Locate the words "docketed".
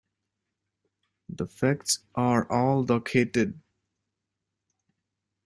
2.83-3.61